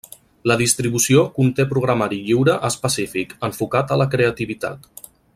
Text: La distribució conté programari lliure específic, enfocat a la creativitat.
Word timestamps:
La 0.51 0.55
distribució 0.61 1.25
conté 1.35 1.65
programari 1.73 2.19
lliure 2.29 2.55
específic, 2.73 3.35
enfocat 3.49 3.93
a 3.97 4.03
la 4.03 4.09
creativitat. 4.15 4.91